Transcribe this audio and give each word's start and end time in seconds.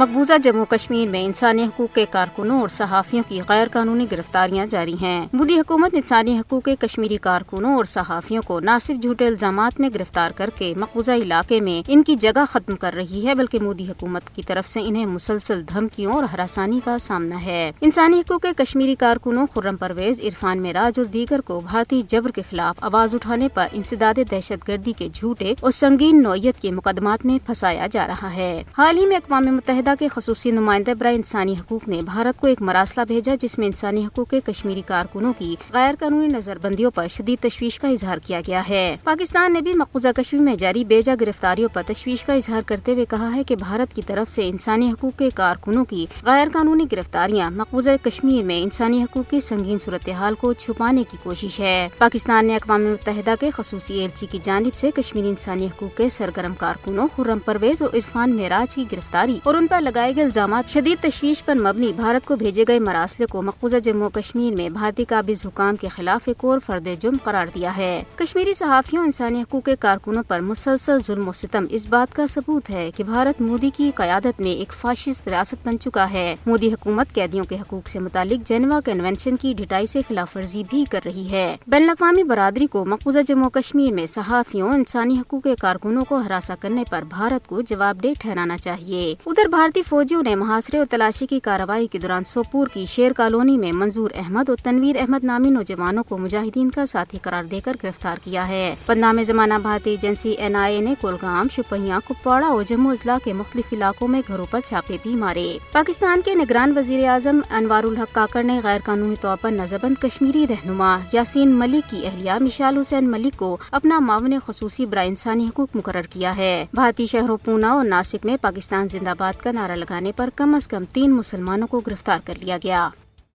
مقبوضہ 0.00 0.32
جموں 0.42 0.64
کشمیر 0.64 1.08
میں 1.08 1.24
انسانی 1.24 1.64
حقوق 1.64 1.94
کے 1.94 2.06
کارکنوں 2.10 2.60
اور 2.60 2.68
صحافیوں 2.68 3.22
کی 3.28 3.40
غیر 3.48 3.68
قانونی 3.72 4.06
گرفتاریاں 4.12 4.66
جاری 4.66 4.94
ہیں۔ 5.02 5.26
مودی 5.32 5.58
حکومت 5.58 5.94
انسانی 5.94 6.38
حقوق 6.38 6.64
کے 6.64 6.76
کشمیری 6.76 7.16
کارکنوں 7.16 7.74
اور 7.74 7.84
صحافیوں 7.84 8.42
کو 8.42 8.60
نہ 8.60 8.70
صرف 8.80 9.02
جھوٹے 9.02 9.26
الزامات 9.26 9.80
میں 9.80 9.88
گرفتار 9.94 10.30
کر 10.30 10.50
کے 10.56 10.74
مقبوضہ 10.76 11.12
علاقے 11.12 11.60
میں 11.60 11.82
ان 11.88 12.02
کی 12.02 12.14
جگہ 12.14 12.44
ختم 12.48 12.76
کر 12.76 12.94
رہی 12.94 13.26
ہے، 13.26 13.34
بلکہ 13.34 13.60
مودی 13.60 13.84
حکومت 13.88 14.22
کی 14.34 14.42
طرف 14.42 14.68
سے 14.68 14.80
انہیں 14.84 15.06
مسلسل 15.06 15.62
دھمکیوں 15.62 16.12
اور 16.12 16.24
ہراسانی 16.24 16.80
کا 16.84 16.98
سامنا 16.98 17.42
ہے۔ 17.42 17.72
انسانی 17.80 18.20
حقوق 18.20 18.42
کے 18.42 18.48
کشمیری 18.56 18.94
کارکنوں 18.94 19.46
خرم 19.54 19.76
پرویز، 19.76 20.20
عرفان 20.20 20.62
معراج 20.62 20.98
اور 20.98 21.06
دیگر 21.06 21.40
کو 21.40 21.60
بھارتی 21.60 22.02
جبر 22.08 22.30
کے 22.30 22.42
خلاف 22.50 22.84
آواز 22.84 23.14
اٹھانے 23.14 23.48
پر 23.54 23.66
انسداد 23.72 24.18
دہشت 24.30 24.68
گردی 24.68 24.92
کے 24.92 25.08
جھوٹے 25.12 25.54
اور 25.60 25.70
سنگین 25.70 26.22
نوعیت 26.22 26.62
کے 26.62 26.70
مقدمات 26.70 27.26
میں 27.26 27.38
پھنسایا 27.46 27.86
جا 27.90 28.06
رہا 28.06 28.34
ہے۔ 28.34 28.62
حال 28.78 28.98
ہی 28.98 29.06
میں 29.06 29.16
اقوام 29.16 29.44
متحدہ 29.44 29.89
کے 29.98 30.08
خصوصی 30.08 30.50
نمائندہ 30.50 30.90
برائے 30.98 31.16
انسانی 31.16 31.52
حقوق 31.52 31.88
نے 31.88 32.02
بھارت 32.02 32.40
کو 32.40 32.46
ایک 32.46 32.62
مراسلہ 32.62 33.04
بھیجا 33.04 33.34
جس 33.40 33.58
میں 33.58 33.66
انسانی 33.66 34.06
حقوق 34.06 34.30
کے 34.30 34.40
کشمیری 34.44 34.82
کارکنوں 34.86 35.32
کی 35.38 35.56
غیر 35.72 35.94
قانونی 35.98 36.26
نظر 36.26 36.58
بندیوں 36.58 36.90
پر 36.90 37.06
شدید 37.06 37.42
تشویش 37.42 37.80
کا 37.80 37.88
اظہار 37.88 38.18
کیا 38.18 38.40
گیا 38.46 38.62
ہے۔ 38.68 38.96
پاکستان 39.04 39.52
نے 39.52 39.60
بھی 39.60 39.74
مقبوضہ 39.74 40.08
کشمیر 40.16 40.42
میں 40.42 40.54
جاری 40.54 40.84
بیجا 40.84 41.14
گرفتاریوں 41.20 41.68
پر 41.72 41.82
تشویش 41.86 42.24
کا 42.24 42.32
اظہار 42.32 42.62
کرتے 42.66 42.92
ہوئے 42.92 43.04
کہا 43.04 43.36
ہے 43.36 43.44
کہ 43.44 43.56
بھارت 43.56 43.96
کی 43.96 44.02
طرف 44.06 44.30
سے 44.30 44.48
انسانی 44.48 44.90
حقوق 44.90 45.18
کے 45.18 45.30
کارکنوں 45.34 45.84
کی 45.84 46.06
غیر 46.22 46.48
قانونی 46.52 46.84
گرفتاریاں 46.92 47.50
مقبوضہ 47.50 47.90
کشمیر 48.02 48.44
میں 48.44 48.62
انسانی 48.62 49.02
حقوق 49.02 49.30
کی 49.30 49.40
سنگین 49.40 49.78
صورتحال 49.78 50.34
کو 50.34 50.52
چھپانے 50.52 51.04
کی 51.10 51.16
کوشش 51.22 51.60
ہے۔ 51.60 51.88
پاکستان 51.98 52.46
نے 52.46 52.56
اقوام 52.56 52.82
متحدہ 52.82 53.34
کے 53.40 53.50
خصوصی 53.50 53.94
ایلچی 53.94 54.26
کی 54.30 54.38
جانب 54.42 54.74
سے 54.74 54.90
کشمیری 54.90 55.28
انسانی 55.28 55.66
حقوق 55.66 55.96
کے 55.96 56.08
سرگرم 56.08 56.54
کارکنوں، 56.54 57.08
خرم 57.16 57.38
پرویز 57.38 57.82
اور 57.82 57.90
عرفان 57.94 58.36
معراج 58.36 58.74
کی 58.74 58.84
گرفتاری 58.92 59.38
اور 59.42 59.54
ان 59.54 59.66
پر 59.66 59.79
لگائے 59.80 60.16
گئے 60.16 60.24
الزامات 60.24 60.70
شدید 60.70 61.02
تشویش 61.02 61.44
پر 61.44 61.54
مبنی 61.54 61.92
بھارت 61.96 62.26
کو 62.26 62.36
بھیجے 62.36 62.64
گئے 62.68 62.78
مراسلے 62.78 63.26
کو 63.26 63.42
مقبوضہ 63.42 63.76
جموں 63.76 64.10
کشمیر 64.10 64.54
میں 64.54 64.68
بھارتی 64.68 65.04
قابض 65.04 65.46
حکام 65.46 65.76
کے 65.76 65.88
خلاف 65.88 66.20
ایک 66.26 66.44
اور 66.44 66.58
فرد 66.66 66.88
جرم 67.00 67.16
قرار 67.24 67.46
دیا 67.54 67.76
ہے۔ 67.76 68.02
کشمیری 68.16 68.54
صحافیوں 68.54 69.04
انسانی 69.04 69.42
حقوق 69.42 69.64
کے 69.64 69.76
کارکنوں 69.80 70.22
پر 70.28 70.40
مسلسل 70.40 70.98
ظلم 70.98 71.28
و 71.28 71.32
ستم۔ 71.32 71.66
اس 71.70 71.86
بات 71.86 72.16
کا 72.16 72.26
ثبوت 72.26 72.70
ہے 72.70 72.90
کہ 72.96 73.04
بھارت 73.04 73.40
مودی 73.40 73.70
کی 73.76 73.90
قیادت 73.94 74.40
میں 74.40 74.50
ایک 74.50 74.72
فاشست 74.72 75.28
ریاست 75.28 75.68
بن 75.68 75.78
چکا 75.78 76.10
ہے۔ 76.10 76.36
مودی 76.46 76.72
حکومت 76.72 77.14
قیدیوں 77.14 77.44
کے 77.44 77.56
حقوق 77.56 77.88
سے 77.88 77.98
متعلق 77.98 78.46
جنوا 78.46 78.80
کنونشن 78.84 79.36
کی 79.36 79.54
ڈٹائی 79.56 79.86
سے 79.86 80.00
خلاف 80.08 80.36
ورزی 80.36 80.62
بھی 80.70 80.84
کر 80.90 81.00
رہی 81.04 81.30
ہے۔ 81.30 81.56
بین 81.66 81.82
الاقوامی 81.82 82.22
برادری 82.22 82.66
کو 82.66 82.84
مقبوضہ 82.84 83.18
جموں 83.26 83.50
کشمیر 83.50 83.92
میں 83.92 84.06
صحافیوں 84.06 84.68
انسانی 84.68 85.18
حقوق 85.18 85.42
کے 85.42 85.54
کارکنوں 85.60 86.04
کو 86.04 86.16
ہراساں 86.16 86.56
کرنے 86.60 86.84
پر 86.90 87.02
بھارت 87.08 87.48
کو 87.48 87.60
جواب 87.60 88.02
دہ 88.02 88.08
ٹھہرانا 88.20 88.58
چاہیے۔ 88.58 89.14
ادھر 89.26 89.48
بھارت 89.48 89.69
بھارتی 89.70 89.88
فوجیوں 89.88 90.22
نے 90.22 90.34
محاصرے 90.34 90.78
اور 90.78 90.86
تلاشی 90.90 91.26
کی 91.26 91.40
کارروائی 91.40 91.86
کے 91.86 91.98
دوران 91.98 92.24
سوپور 92.24 92.66
کی 92.66 92.86
شیر 92.86 93.12
کالونی 93.12 93.58
میں 93.58 93.72
منظور 93.72 94.10
احمد 94.14 94.48
اور 94.48 94.56
تنویر 94.56 94.96
احمد 95.00 95.24
نامی 95.24 95.50
نوجوانوں 95.50 96.04
کو 96.04 96.18
مجاہدین 96.18 96.70
کا 96.70 96.86
ساتھی 96.86 97.18
قرار 97.22 97.44
دے 97.44 97.60
کر 97.64 97.76
گرفتار 97.82 98.16
کیا 98.24 98.48
ہے۔ 98.48 98.74
پدنام 98.86 99.22
زمانہ 99.22 99.54
بھارتی 99.62 99.90
ایجنسی 99.90 100.30
این 100.30 100.56
آئی 100.56 100.74
اے 100.74 100.80
نے 100.80 100.94
کولگام 101.00 101.46
شپہیاں 101.52 102.00
کپواڑہ 102.08 102.44
اور 102.44 102.62
جموں 102.62 102.92
اضلاع 102.92 103.18
کے 103.24 103.32
مختلف 103.32 103.72
علاقوں 103.72 104.08
میں 104.08 104.22
گھروں 104.28 104.46
پر 104.50 104.60
چھاپے 104.60 104.96
بھی 105.02 105.14
مارے۔ 105.14 105.58
پاکستان 105.72 106.20
کے 106.24 106.34
نگران 106.34 106.76
وزیر 106.76 107.08
اعظم 107.08 107.40
انوار 107.50 107.84
الحق 107.84 108.14
کاکر 108.14 108.42
نے 108.42 108.60
غیر 108.64 108.80
قانونی 108.84 109.16
طور 109.20 109.36
پر 109.40 109.50
نظربند 109.50 109.94
کشمیری 110.00 110.46
رہنما 110.50 110.96
یاسین 111.12 111.54
ملک 111.54 111.90
کی 111.90 112.06
اہلیہ 112.06 112.38
مشال 112.40 112.78
حسین 112.78 113.10
ملک 113.10 113.38
کو 113.38 113.56
اپنا 113.70 113.98
معاون 113.98 114.34
خصوصی 114.46 114.86
برائے 114.86 115.08
انسانی 115.08 115.46
حقوق 115.46 115.76
مقرر 115.76 116.06
کیا 116.10 116.36
ہے۔ 116.36 116.66
بھارتی 116.74 117.06
شہروں 117.06 117.36
پونا 117.44 117.70
اور 117.70 117.84
ناسک 117.84 118.26
میں 118.26 118.36
پاکستان 118.40 118.88
زندہ 118.88 119.12
باد 119.18 119.32
کا 119.50 119.60
نعرہ 119.60 119.76
لگانے 119.76 120.12
پر 120.12 120.30
کم 120.36 120.54
از 120.54 120.68
کم 120.68 120.84
تین 120.84 121.12
مسلمانوں 121.12 121.66
کو 121.66 121.80
گرفتار 121.80 122.18
کر 122.24 122.34
لیا 122.40 122.58
گیا۔ 122.64 122.88